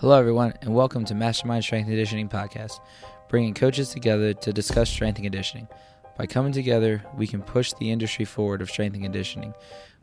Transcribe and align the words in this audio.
Hello, 0.00 0.18
everyone, 0.18 0.54
and 0.62 0.74
welcome 0.74 1.04
to 1.04 1.14
Mastermind 1.14 1.62
Strength 1.62 1.88
and 1.88 1.92
Conditioning 1.92 2.30
Podcast, 2.30 2.80
bringing 3.28 3.52
coaches 3.52 3.90
together 3.90 4.32
to 4.32 4.50
discuss 4.50 4.88
strength 4.88 5.18
and 5.18 5.26
conditioning. 5.26 5.68
By 6.16 6.24
coming 6.24 6.52
together, 6.52 7.04
we 7.18 7.26
can 7.26 7.42
push 7.42 7.74
the 7.74 7.90
industry 7.90 8.24
forward 8.24 8.62
of 8.62 8.70
strength 8.70 8.94
and 8.94 9.02
conditioning. 9.02 9.52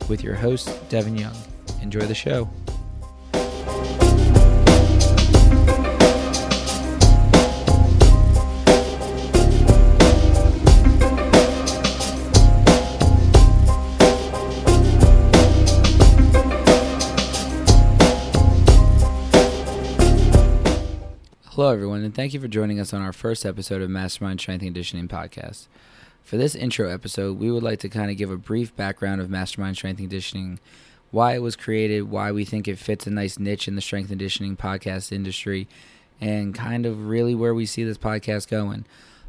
With 0.08 0.22
your 0.22 0.36
host, 0.36 0.70
Devin 0.88 1.16
Young. 1.16 1.34
Enjoy 1.82 2.02
the 2.02 2.14
show. 2.14 2.48
Hello, 21.58 21.72
everyone, 21.72 22.04
and 22.04 22.14
thank 22.14 22.32
you 22.32 22.40
for 22.40 22.46
joining 22.46 22.78
us 22.78 22.94
on 22.94 23.02
our 23.02 23.12
first 23.12 23.44
episode 23.44 23.82
of 23.82 23.90
Mastermind 23.90 24.38
Strength 24.38 24.60
and 24.60 24.68
Conditioning 24.68 25.08
Podcast. 25.08 25.66
For 26.22 26.36
this 26.36 26.54
intro 26.54 26.88
episode, 26.88 27.36
we 27.36 27.50
would 27.50 27.64
like 27.64 27.80
to 27.80 27.88
kind 27.88 28.12
of 28.12 28.16
give 28.16 28.30
a 28.30 28.36
brief 28.36 28.76
background 28.76 29.20
of 29.20 29.28
Mastermind 29.28 29.74
Strength 29.74 29.98
and 29.98 30.08
Conditioning, 30.08 30.60
why 31.10 31.34
it 31.34 31.42
was 31.42 31.56
created, 31.56 32.02
why 32.02 32.30
we 32.30 32.44
think 32.44 32.68
it 32.68 32.78
fits 32.78 33.08
a 33.08 33.10
nice 33.10 33.40
niche 33.40 33.66
in 33.66 33.74
the 33.74 33.80
strength 33.80 34.04
and 34.08 34.20
conditioning 34.20 34.56
podcast 34.56 35.10
industry, 35.10 35.66
and 36.20 36.54
kind 36.54 36.86
of 36.86 37.08
really 37.08 37.34
where 37.34 37.54
we 37.54 37.66
see 37.66 37.82
this 37.82 37.98
podcast 37.98 38.46
going. 38.46 38.84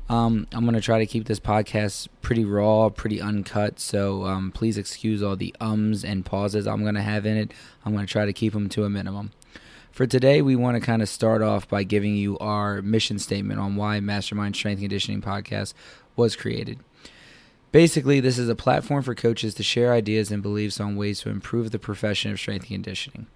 Um, 0.08 0.46
I'm 0.52 0.66
going 0.66 0.76
to 0.76 0.82
try 0.82 1.00
to 1.00 1.08
keep 1.08 1.26
this 1.26 1.40
podcast 1.40 2.10
pretty 2.22 2.46
raw, 2.46 2.90
pretty 2.90 3.20
uncut, 3.20 3.80
so 3.80 4.26
um, 4.26 4.52
please 4.52 4.78
excuse 4.78 5.24
all 5.24 5.36
the 5.36 5.56
ums 5.60 6.06
and 6.06 6.24
pauses 6.24 6.68
I'm 6.68 6.84
going 6.84 6.94
to 6.94 7.02
have 7.02 7.26
in 7.26 7.38
it. 7.38 7.54
I'm 7.84 7.94
going 7.94 8.06
to 8.06 8.12
try 8.12 8.28
to 8.28 8.34
keep 8.34 8.54
them 8.54 8.70
to 8.70 8.84
a 8.84 8.90
minimum. 8.90 9.32
For 9.92 10.08
today, 10.08 10.42
we 10.42 10.56
want 10.56 10.76
to 10.76 10.82
kind 10.82 11.02
of 11.02 11.10
start 11.10 11.42
off 11.42 11.68
by 11.68 11.84
giving 11.84 12.16
you 12.16 12.38
our 12.40 12.82
mission 12.82 13.20
statement 13.20 13.60
on 13.60 13.76
why 13.76 14.00
Mastermind 14.00 14.56
Strength 14.56 14.80
Conditioning 14.80 15.22
Podcast 15.22 15.74
was 16.16 16.36
created. 16.36 16.80
Basically, 17.72 18.20
this 18.20 18.38
is 18.38 18.50
a 18.50 18.56
platform 18.56 19.04
for 19.04 19.14
coaches 19.14 19.54
to 19.56 19.64
share 19.64 19.94
ideas 19.94 20.32
and 20.32 20.42
beliefs 20.42 20.80
on 20.80 20.96
ways 20.96 21.20
to 21.22 21.30
improve 21.30 21.72
the 21.72 21.80
profession 21.80 22.32
of 22.32 22.40
strength 22.40 22.64
and 22.64 22.72
conditioning. 22.72 23.28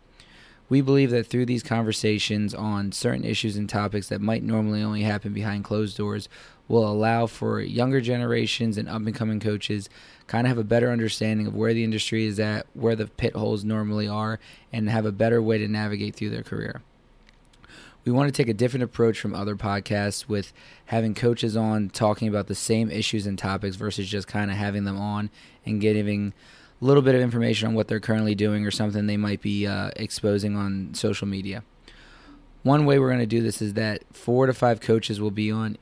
We 0.69 0.81
believe 0.81 1.11
that 1.11 1.27
through 1.27 1.45
these 1.45 1.63
conversations 1.63 2.53
on 2.53 2.91
certain 2.91 3.25
issues 3.25 3.57
and 3.57 3.69
topics 3.69 4.07
that 4.07 4.21
might 4.21 4.43
normally 4.43 4.81
only 4.81 5.03
happen 5.03 5.33
behind 5.33 5.63
closed 5.63 5.97
doors 5.97 6.29
will 6.67 6.89
allow 6.89 7.27
for 7.27 7.59
younger 7.59 7.99
generations 8.01 8.77
and 8.77 8.87
up 8.87 9.01
and 9.01 9.13
coming 9.13 9.39
coaches 9.39 9.89
kind 10.27 10.47
of 10.47 10.49
have 10.49 10.57
a 10.57 10.63
better 10.63 10.89
understanding 10.89 11.47
of 11.47 11.55
where 11.55 11.73
the 11.73 11.83
industry 11.83 12.25
is 12.25 12.39
at, 12.39 12.65
where 12.73 12.95
the 12.95 13.07
pit 13.07 13.35
holes 13.35 13.63
normally 13.63 14.07
are, 14.07 14.39
and 14.71 14.89
have 14.89 15.05
a 15.05 15.11
better 15.11 15.41
way 15.41 15.57
to 15.57 15.67
navigate 15.67 16.15
through 16.15 16.29
their 16.29 16.43
career. 16.43 16.81
We 18.05 18.11
want 18.11 18.33
to 18.33 18.37
take 18.37 18.49
a 18.49 18.53
different 18.53 18.83
approach 18.83 19.19
from 19.19 19.33
other 19.33 19.55
podcasts 19.55 20.27
with 20.27 20.51
having 20.85 21.13
coaches 21.13 21.55
on 21.55 21.89
talking 21.89 22.27
about 22.27 22.47
the 22.47 22.55
same 22.55 22.91
issues 22.91 23.25
and 23.25 23.37
topics 23.37 23.77
versus 23.77 24.09
just 24.09 24.27
kind 24.27 24.51
of 24.51 24.57
having 24.57 24.83
them 24.83 24.99
on 24.99 25.29
and 25.65 25.79
giving 25.79 26.33
little 26.83 27.01
bit 27.01 27.15
of 27.15 27.21
information 27.21 27.67
on 27.67 27.73
what 27.73 27.87
they're 27.87 27.99
currently 27.99 28.35
doing 28.35 28.65
or 28.65 28.71
something 28.71 29.07
they 29.07 29.17
might 29.17 29.41
be 29.41 29.65
uh, 29.65 29.91
exposing 29.95 30.55
on 30.55 30.93
social 30.93 31.27
media. 31.27 31.63
One 32.63 32.85
way 32.85 32.99
we're 32.99 33.09
going 33.09 33.19
to 33.19 33.25
do 33.25 33.41
this 33.41 33.61
is 33.61 33.73
that 33.73 34.03
four 34.11 34.45
to 34.45 34.53
five 34.53 34.79
coaches 34.79 35.19
will 35.19 35.31
be 35.31 35.51
on 35.51 35.77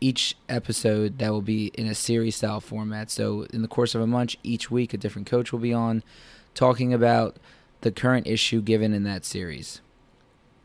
each 0.00 0.36
episode 0.48 1.18
that 1.18 1.30
will 1.30 1.42
be 1.42 1.68
in 1.74 1.86
a 1.86 1.94
series 1.94 2.36
style 2.36 2.60
format. 2.60 3.10
So, 3.10 3.46
in 3.52 3.62
the 3.62 3.68
course 3.68 3.94
of 3.94 4.00
a 4.00 4.06
month, 4.06 4.36
each 4.42 4.70
week, 4.70 4.92
a 4.92 4.98
different 4.98 5.26
coach 5.26 5.52
will 5.52 5.58
be 5.58 5.72
on 5.72 6.02
talking 6.54 6.92
about 6.92 7.36
the 7.80 7.90
current 7.90 8.26
issue 8.26 8.60
given 8.60 8.92
in 8.92 9.04
that 9.04 9.24
series. 9.24 9.80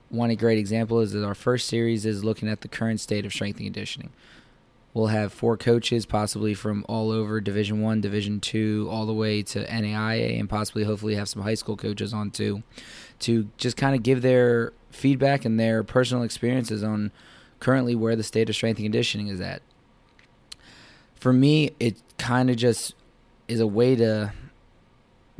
One 0.10 0.34
great 0.36 0.58
example 0.58 1.00
is 1.00 1.14
that 1.14 1.26
our 1.26 1.36
first 1.36 1.68
series 1.68 2.06
is 2.06 2.24
looking 2.24 2.50
at 2.50 2.62
the 2.62 2.68
current 2.68 3.00
state 3.00 3.26
of 3.26 3.32
strength 3.32 3.58
and 3.58 3.68
conditioning. 3.68 4.12
We'll 4.94 5.08
have 5.08 5.32
four 5.32 5.56
coaches, 5.56 6.06
possibly 6.06 6.54
from 6.54 6.86
all 6.90 7.12
over 7.12 7.40
Division 7.40 7.82
One, 7.82 8.02
Division 8.02 8.42
Two, 8.42 8.88
all 8.92 9.06
the 9.06 9.14
way 9.14 9.42
to 9.44 9.66
NAIA, 9.66 10.38
and 10.38 10.50
possibly, 10.50 10.84
hopefully, 10.84 11.16
have 11.16 11.30
some 11.30 11.42
high 11.42 11.54
school 11.54 11.78
coaches 11.78 12.14
on 12.14 12.30
too, 12.30 12.64
to 13.20 13.48
just 13.58 13.78
kind 13.78 13.96
of 13.96 14.04
give 14.04 14.22
their 14.22 14.74
feedback 14.90 15.46
and 15.46 15.58
their 15.58 15.84
personal 15.84 16.24
experiences 16.24 16.84
on 16.84 17.12
currently 17.60 17.96
where 17.96 18.18
the 18.18 18.24
state 18.24 18.50
of 18.50 18.56
strength 18.56 18.78
and 18.78 18.86
conditioning 18.86 19.28
is 19.28 19.40
at. 19.40 19.62
For 21.16 21.32
me, 21.32 21.72
it 21.80 21.96
kind 22.18 22.50
of 22.50 22.58
just 22.58 22.94
is 23.48 23.60
a 23.60 23.68
way 23.68 23.96
to 23.96 24.34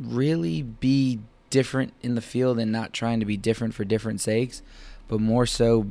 really 0.00 0.62
be 0.62 1.18
different 1.50 1.92
in 2.00 2.14
the 2.14 2.20
field 2.22 2.58
and 2.58 2.72
not 2.72 2.92
trying 2.92 3.20
to 3.20 3.26
be 3.26 3.36
different 3.36 3.74
for 3.74 3.84
different 3.84 4.20
sakes, 4.20 4.62
but 5.08 5.20
more 5.20 5.44
so 5.44 5.86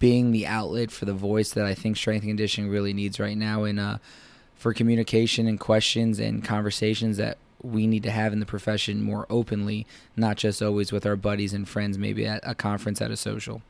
being 0.00 0.32
the 0.32 0.46
outlet 0.46 0.90
for 0.90 1.04
the 1.04 1.12
voice 1.12 1.50
that 1.52 1.64
I 1.64 1.74
think 1.74 1.96
strength 1.96 2.22
and 2.22 2.30
conditioning 2.30 2.70
really 2.70 2.92
needs 2.92 3.20
right 3.20 3.36
now 3.36 3.62
and 3.62 3.78
uh, 3.78 3.98
for 4.56 4.74
communication 4.74 5.46
and 5.46 5.60
questions 5.60 6.18
and 6.18 6.42
conversations 6.42 7.18
that 7.18 7.38
we 7.62 7.86
need 7.86 8.02
to 8.02 8.10
have 8.10 8.32
in 8.32 8.40
the 8.40 8.46
profession 8.46 9.02
more 9.02 9.26
openly, 9.28 9.86
not 10.16 10.38
just 10.38 10.62
always 10.62 10.90
with 10.90 11.04
our 11.04 11.16
buddies 11.16 11.52
and 11.52 11.68
friends, 11.68 11.98
maybe 11.98 12.26
at 12.26 12.40
a 12.42 12.54
conference 12.54 13.00
at 13.02 13.10
a 13.10 13.16
social. 13.16 13.62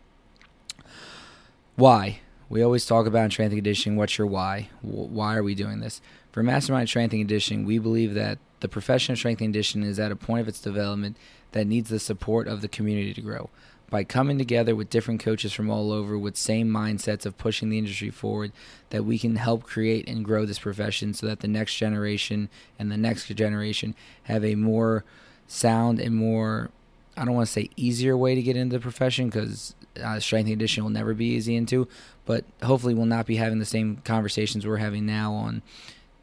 Why? 1.75 2.21
We 2.49 2.63
always 2.63 2.87
talk 2.87 3.07
about 3.07 3.33
strength 3.33 3.53
and 3.53 3.59
conditioning. 3.59 3.97
What's 3.99 4.17
your 4.17 4.27
why? 4.27 4.69
Why 4.83 5.37
are 5.37 5.43
we 5.43 5.57
doing 5.57 5.81
this? 5.81 6.01
For 6.31 6.43
Mastermind 6.45 6.89
Strength 6.89 7.13
and 7.13 7.21
Conditioning, 7.23 7.67
we 7.67 7.79
believe 7.79 8.15
that 8.15 8.39
the 8.61 8.69
profession 8.69 9.13
of 9.13 9.19
strength 9.19 9.41
and 9.41 9.47
conditioning 9.47 9.89
is 9.89 9.99
at 9.99 10.13
a 10.13 10.17
point 10.17 10.43
of 10.43 10.49
its 10.49 10.61
development 10.61 11.17
that 11.53 11.67
needs 11.67 11.91
the 11.91 11.99
support 11.99 12.47
of 12.47 12.61
the 12.61 12.69
community 12.69 13.13
to 13.15 13.21
grow. 13.21 13.51
By 13.91 14.05
coming 14.05 14.39
together 14.39 14.77
with 14.77 14.89
different 14.89 15.21
coaches 15.21 15.53
from 15.53 15.69
all 15.69 15.91
over 15.91 16.17
with 16.17 16.37
same 16.37 16.71
mindsets 16.71 17.27
of 17.27 17.37
pushing 17.37 17.71
the 17.71 17.79
industry 17.79 18.11
forward, 18.11 18.53
that 18.91 19.05
we 19.05 19.19
can 19.19 19.37
help 19.37 19.65
create 19.65 20.09
and 20.09 20.25
grow 20.25 20.47
this 20.47 20.61
profession 20.61 21.13
so 21.13 21.27
that 21.27 21.41
the 21.41 21.49
next 21.49 21.75
generation 21.75 22.49
and 22.79 22.91
the 22.91 22.97
next 22.97 23.27
generation 23.27 23.97
have 24.25 24.45
a 24.45 24.55
more 24.55 25.05
sound 25.49 25.99
and 25.99 26.15
more 26.15 26.71
I 27.17 27.25
don't 27.25 27.35
want 27.35 27.49
to 27.49 27.53
say 27.53 27.69
easier 27.77 28.17
way 28.17 28.35
to 28.35 28.43
get 28.43 28.57
into 28.57 28.77
the 28.77 28.81
profession 28.81 29.29
because 29.29 29.75
uh, 30.03 30.19
strength 30.21 30.47
and 30.47 30.53
conditioning 30.53 30.85
will 30.85 30.91
never 30.91 31.13
be 31.13 31.27
easy 31.27 31.55
into, 31.57 31.87
but 32.25 32.45
hopefully 32.63 32.95
we'll 32.95 33.05
not 33.05 33.27
be 33.27 33.37
having 33.37 33.59
the 33.59 33.67
same 33.67 33.97
conversations 34.05 34.67
we're 34.67 34.79
having 34.79 35.05
now 35.05 35.35
on 35.35 35.63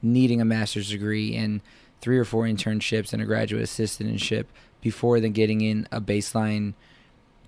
needing 0.02 0.42
a 0.42 0.46
master's 0.46 0.90
degree 0.90 1.36
and 1.36 1.62
three 2.02 2.18
or 2.18 2.26
four 2.26 2.46
internships 2.46 3.14
and 3.14 3.22
a 3.22 3.26
graduate 3.26 3.64
assistantship 3.64 4.46
before 4.82 5.20
then 5.20 5.34
getting 5.34 5.62
in 5.62 5.88
a 5.92 6.00
baseline 6.00 6.74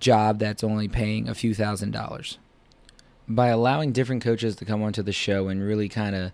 job 0.00 0.38
that's 0.38 0.64
only 0.64 0.88
paying 0.88 1.28
a 1.28 1.34
few 1.34 1.54
thousand 1.54 1.92
dollars. 1.92 2.38
By 3.28 3.48
allowing 3.48 3.92
different 3.92 4.22
coaches 4.22 4.56
to 4.56 4.64
come 4.64 4.82
onto 4.82 5.02
the 5.02 5.12
show 5.12 5.48
and 5.48 5.62
really 5.62 5.88
kind 5.88 6.16
of 6.16 6.32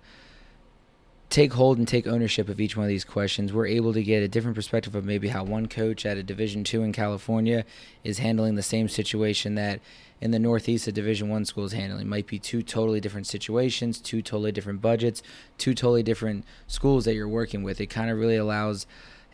take 1.28 1.53
hold 1.53 1.77
and 1.77 1.87
take 1.87 2.06
ownership 2.06 2.49
of 2.49 2.60
each 2.60 2.77
one 2.77 2.84
of 2.84 2.88
these 2.88 3.04
questions, 3.04 3.53
we're 3.53 3.66
able 3.66 3.93
to 3.93 4.03
get 4.03 4.22
a 4.22 4.28
different 4.28 4.54
perspective 4.54 4.94
of 4.94 5.04
maybe 5.04 5.28
how 5.28 5.44
one 5.44 5.66
coach 5.66 6.06
at 6.06 6.16
a 6.16 6.22
Division 6.22 6.65
two 6.65 6.82
in 6.82 6.93
California 6.93 7.65
is 8.04 8.19
handling 8.19 8.54
the 8.54 8.62
same 8.62 8.88
situation 8.88 9.56
that 9.56 9.81
in 10.21 10.31
the 10.31 10.38
Northeast 10.38 10.87
a 10.87 10.93
Division 10.93 11.28
one 11.28 11.44
school 11.44 11.65
is 11.65 11.72
handling. 11.72 12.09
Might 12.09 12.27
be 12.27 12.38
two 12.38 12.62
totally 12.62 13.00
different 13.00 13.27
situations, 13.27 14.00
two 14.00 14.22
totally 14.22 14.53
different 14.53 14.81
budgets, 14.81 15.22
two 15.59 15.75
totally 15.75 16.03
different 16.03 16.44
schools 16.69 17.04
that 17.04 17.15
you're 17.15 17.28
working 17.28 17.62
with. 17.62 17.81
It 17.81 17.88
kind 17.88 18.10
of 18.10 18.19
really 18.19 18.37
allows 18.37 18.87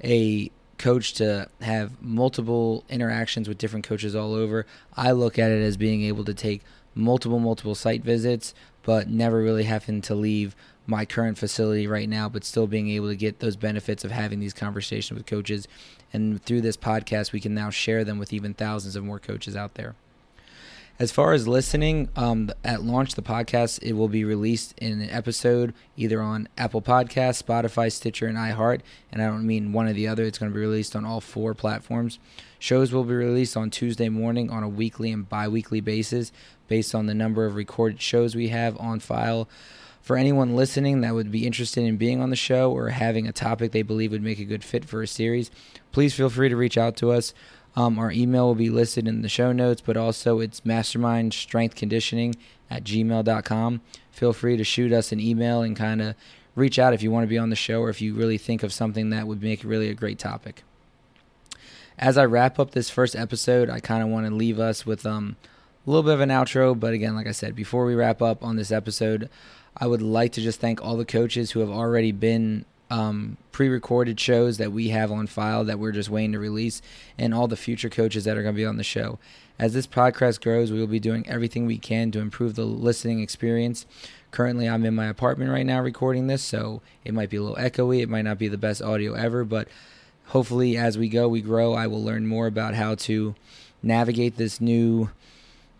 a 0.02 0.50
coach 0.82 1.14
to 1.14 1.48
have 1.60 2.02
multiple 2.02 2.84
interactions 2.90 3.48
with 3.48 3.56
different 3.56 3.86
coaches 3.86 4.14
all 4.14 4.34
over. 4.34 4.66
I 4.96 5.12
look 5.12 5.38
at 5.38 5.50
it 5.50 5.62
as 5.62 5.76
being 5.76 6.02
able 6.02 6.24
to 6.24 6.34
take 6.34 6.62
multiple 6.94 7.38
multiple 7.38 7.74
site 7.74 8.02
visits 8.02 8.52
but 8.82 9.08
never 9.08 9.42
really 9.42 9.64
having 9.64 10.00
to 10.02 10.14
leave 10.14 10.56
my 10.86 11.04
current 11.04 11.38
facility 11.38 11.86
right 11.86 12.08
now, 12.08 12.28
but 12.28 12.44
still 12.44 12.66
being 12.66 12.90
able 12.90 13.08
to 13.08 13.16
get 13.16 13.38
those 13.38 13.56
benefits 13.56 14.04
of 14.04 14.10
having 14.10 14.40
these 14.40 14.52
conversations 14.52 15.16
with 15.16 15.26
coaches. 15.26 15.68
And 16.12 16.42
through 16.42 16.62
this 16.62 16.76
podcast, 16.76 17.32
we 17.32 17.40
can 17.40 17.54
now 17.54 17.70
share 17.70 18.04
them 18.04 18.18
with 18.18 18.32
even 18.32 18.54
thousands 18.54 18.96
of 18.96 19.04
more 19.04 19.20
coaches 19.20 19.54
out 19.54 19.74
there. 19.74 19.94
As 21.02 21.10
far 21.10 21.32
as 21.32 21.48
listening, 21.48 22.10
um, 22.14 22.52
at 22.62 22.84
launch, 22.84 23.16
the 23.16 23.22
podcast 23.22 23.82
it 23.82 23.94
will 23.94 24.06
be 24.06 24.24
released 24.24 24.78
in 24.78 25.00
an 25.00 25.10
episode 25.10 25.74
either 25.96 26.22
on 26.22 26.48
Apple 26.56 26.80
Podcasts, 26.80 27.42
Spotify, 27.42 27.90
Stitcher, 27.90 28.28
and 28.28 28.38
iHeart. 28.38 28.82
And 29.10 29.20
I 29.20 29.26
don't 29.26 29.44
mean 29.44 29.72
one 29.72 29.88
or 29.88 29.94
the 29.94 30.06
other; 30.06 30.22
it's 30.22 30.38
going 30.38 30.52
to 30.52 30.54
be 30.54 30.60
released 30.64 30.94
on 30.94 31.04
all 31.04 31.20
four 31.20 31.54
platforms. 31.54 32.20
Shows 32.60 32.92
will 32.92 33.02
be 33.02 33.14
released 33.14 33.56
on 33.56 33.68
Tuesday 33.68 34.08
morning 34.10 34.48
on 34.48 34.62
a 34.62 34.68
weekly 34.68 35.10
and 35.10 35.28
bi-weekly 35.28 35.80
basis, 35.80 36.30
based 36.68 36.94
on 36.94 37.06
the 37.06 37.14
number 37.14 37.46
of 37.46 37.56
recorded 37.56 38.00
shows 38.00 38.36
we 38.36 38.50
have 38.50 38.78
on 38.78 39.00
file. 39.00 39.48
For 40.02 40.16
anyone 40.16 40.54
listening 40.54 41.00
that 41.00 41.14
would 41.14 41.32
be 41.32 41.48
interested 41.48 41.82
in 41.82 41.96
being 41.96 42.20
on 42.20 42.30
the 42.30 42.36
show 42.36 42.70
or 42.70 42.90
having 42.90 43.26
a 43.26 43.32
topic 43.32 43.72
they 43.72 43.82
believe 43.82 44.12
would 44.12 44.22
make 44.22 44.38
a 44.38 44.44
good 44.44 44.62
fit 44.62 44.84
for 44.84 45.02
a 45.02 45.08
series, 45.08 45.50
please 45.90 46.14
feel 46.14 46.30
free 46.30 46.48
to 46.48 46.56
reach 46.56 46.78
out 46.78 46.96
to 46.98 47.10
us. 47.10 47.34
Um, 47.74 47.98
our 47.98 48.12
email 48.12 48.46
will 48.46 48.54
be 48.54 48.68
listed 48.70 49.08
in 49.08 49.22
the 49.22 49.28
show 49.28 49.52
notes, 49.52 49.80
but 49.80 49.96
also 49.96 50.40
it's 50.40 50.64
mastermind 50.64 51.32
strength 51.32 51.74
conditioning 51.74 52.36
at 52.70 52.84
gmail.com. 52.84 53.80
Feel 54.10 54.32
free 54.32 54.56
to 54.56 54.64
shoot 54.64 54.92
us 54.92 55.10
an 55.12 55.20
email 55.20 55.62
and 55.62 55.76
kind 55.76 56.02
of 56.02 56.14
reach 56.54 56.78
out 56.78 56.92
if 56.92 57.02
you 57.02 57.10
want 57.10 57.24
to 57.24 57.28
be 57.28 57.38
on 57.38 57.50
the 57.50 57.56
show 57.56 57.80
or 57.80 57.88
if 57.88 58.02
you 58.02 58.14
really 58.14 58.36
think 58.36 58.62
of 58.62 58.72
something 58.72 59.10
that 59.10 59.26
would 59.26 59.42
make 59.42 59.64
really 59.64 59.88
a 59.88 59.94
great 59.94 60.18
topic. 60.18 60.64
as 61.98 62.18
I 62.18 62.24
wrap 62.24 62.58
up 62.58 62.72
this 62.72 62.90
first 62.90 63.14
episode, 63.16 63.70
I 63.70 63.80
kind 63.80 64.02
of 64.02 64.08
want 64.08 64.26
to 64.26 64.34
leave 64.34 64.58
us 64.58 64.84
with 64.84 65.06
um, 65.06 65.36
a 65.86 65.90
little 65.90 66.02
bit 66.02 66.14
of 66.14 66.20
an 66.20 66.30
outro. 66.30 66.78
But 66.78 66.92
again, 66.94 67.14
like 67.14 67.26
I 67.26 67.32
said, 67.32 67.54
before 67.54 67.84
we 67.84 67.94
wrap 67.94 68.20
up 68.20 68.42
on 68.42 68.56
this 68.56 68.72
episode, 68.72 69.30
I 69.76 69.86
would 69.86 70.02
like 70.02 70.32
to 70.32 70.40
just 70.40 70.60
thank 70.60 70.82
all 70.82 70.96
the 70.96 71.04
coaches 71.04 71.52
who 71.52 71.60
have 71.60 71.70
already 71.70 72.12
been 72.12 72.64
um, 72.92 73.38
pre-recorded 73.52 74.20
shows 74.20 74.58
that 74.58 74.70
we 74.70 74.90
have 74.90 75.10
on 75.10 75.26
file 75.26 75.64
that 75.64 75.78
we're 75.78 75.92
just 75.92 76.10
waiting 76.10 76.32
to 76.32 76.38
release, 76.38 76.82
and 77.16 77.32
all 77.32 77.48
the 77.48 77.56
future 77.56 77.88
coaches 77.88 78.24
that 78.24 78.36
are 78.36 78.42
going 78.42 78.54
to 78.54 78.60
be 78.60 78.66
on 78.66 78.76
the 78.76 78.84
show. 78.84 79.18
As 79.58 79.72
this 79.72 79.86
podcast 79.86 80.42
grows, 80.42 80.70
we 80.70 80.78
will 80.78 80.86
be 80.86 81.00
doing 81.00 81.26
everything 81.26 81.64
we 81.64 81.78
can 81.78 82.10
to 82.10 82.20
improve 82.20 82.54
the 82.54 82.66
listening 82.66 83.20
experience. 83.20 83.86
Currently, 84.30 84.68
I'm 84.68 84.84
in 84.84 84.94
my 84.94 85.06
apartment 85.06 85.50
right 85.50 85.64
now 85.64 85.80
recording 85.80 86.26
this, 86.26 86.42
so 86.42 86.82
it 87.02 87.14
might 87.14 87.30
be 87.30 87.38
a 87.38 87.42
little 87.42 87.56
echoey. 87.56 88.02
It 88.02 88.10
might 88.10 88.22
not 88.22 88.38
be 88.38 88.48
the 88.48 88.58
best 88.58 88.82
audio 88.82 89.14
ever, 89.14 89.42
but 89.44 89.68
hopefully, 90.26 90.76
as 90.76 90.98
we 90.98 91.08
go, 91.08 91.28
we 91.28 91.40
grow. 91.40 91.72
I 91.72 91.86
will 91.86 92.02
learn 92.04 92.26
more 92.26 92.46
about 92.46 92.74
how 92.74 92.94
to 92.96 93.34
navigate 93.82 94.36
this 94.36 94.60
new 94.60 95.08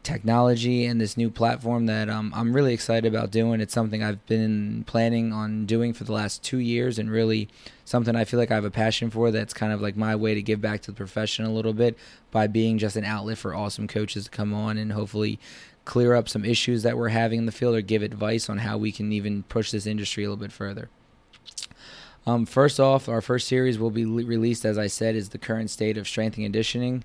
technology 0.03 0.85
and 0.85 1.01
this 1.01 1.17
new 1.17 1.31
platform 1.31 1.87
that 1.87 2.09
um, 2.09 2.33
I'm 2.35 2.53
really 2.53 2.75
excited 2.75 3.13
about 3.13 3.31
doing. 3.31 3.61
It's 3.61 3.73
something 3.73 4.03
I've 4.03 4.25
been 4.27 4.85
planning 4.87 5.33
on 5.33 5.65
doing 5.65 5.93
for 5.93 6.05
the 6.05 6.13
last 6.13 6.43
two 6.43 6.59
years 6.59 6.99
and 6.99 7.11
really 7.11 7.49
something 7.85 8.17
I 8.17 8.25
feel 8.25 8.41
like 8.41 8.51
I 8.51 8.55
have 8.57 8.65
a 8.65 8.71
passion 8.71 9.11
for. 9.11 9.31
That's 9.31 9.55
kind 9.55 9.73
of 9.73 9.81
like 9.81 9.97
my 9.97 10.17
way 10.17 10.35
to 10.35 10.43
give 10.43 10.61
back 10.61 10.83
to 10.83 10.91
the 10.91 10.97
profession 10.97 11.45
a 11.45 11.53
little 11.53 11.73
bit 11.73 11.97
by 12.31 12.47
being 12.47 12.79
just 12.79 12.97
an 12.97 13.05
outlet 13.05 13.39
for 13.39 13.55
awesome 13.55 13.87
coaches 13.87 14.25
to 14.25 14.31
come 14.31 14.53
on 14.53 14.77
and 14.77 14.93
hopefully 14.93 15.39
clear 15.85 16.15
up 16.15 16.29
some 16.29 16.45
issues 16.45 16.83
that 16.83 16.97
we're 16.97 17.09
having 17.09 17.39
in 17.39 17.47
the 17.47 17.53
field 17.53 17.75
or 17.75 17.81
give 17.81 18.03
advice 18.03 18.49
on 18.49 18.59
how 18.59 18.79
we 18.79 18.93
can 18.93 19.13
even 19.13 19.43
push 19.45 19.71
this 19.71 19.87
industry 19.87 20.25
a 20.25 20.29
little 20.29 20.43
bit 20.43 20.53
further. 20.53 20.89
Um, 22.25 22.47
first 22.47 22.79
off, 22.79 23.09
our 23.09 23.21
first 23.21 23.49
series 23.49 23.79
will 23.79 23.91
be 23.91 24.05
released, 24.05 24.65
as 24.65 24.79
I 24.79 24.87
said, 24.87 25.17
is 25.17 25.31
the 25.31 25.39
current 25.39 25.71
state 25.71 25.97
of 25.97 26.07
strength 26.07 26.37
and 26.37 26.45
conditioning. 26.45 27.05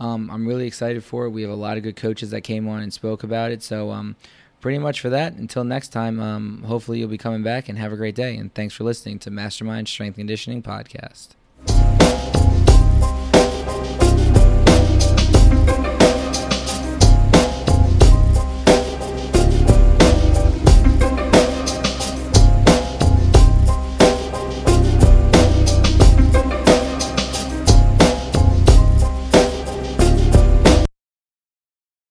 Um, 0.00 0.30
I'm 0.30 0.46
really 0.46 0.66
excited 0.66 1.04
for 1.04 1.26
it. 1.26 1.30
We 1.30 1.42
have 1.42 1.50
a 1.50 1.54
lot 1.54 1.76
of 1.76 1.82
good 1.82 1.96
coaches 1.96 2.30
that 2.30 2.40
came 2.40 2.66
on 2.68 2.82
and 2.82 2.92
spoke 2.92 3.22
about 3.22 3.52
it. 3.52 3.62
So, 3.62 3.90
um, 3.90 4.16
pretty 4.60 4.78
much 4.78 5.00
for 5.00 5.10
that. 5.10 5.34
Until 5.34 5.64
next 5.64 5.88
time, 5.88 6.20
um, 6.20 6.62
hopefully 6.62 6.98
you'll 6.98 7.08
be 7.08 7.18
coming 7.18 7.42
back 7.42 7.68
and 7.68 7.78
have 7.78 7.92
a 7.92 7.96
great 7.96 8.14
day. 8.14 8.36
And 8.36 8.52
thanks 8.54 8.74
for 8.74 8.84
listening 8.84 9.18
to 9.20 9.30
Mastermind 9.30 9.88
Strength 9.88 10.16
Conditioning 10.16 10.62
Podcast. 10.62 11.28